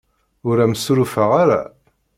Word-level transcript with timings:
Ur 0.47 0.57
am-ssurufeɣ 0.63 1.31
ara. 1.43 1.61